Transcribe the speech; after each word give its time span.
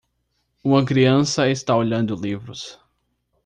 Uma 0.63 0.83
criança 0.83 1.47
está 1.47 1.77
olhando 1.77 2.15
livros. 2.15 2.79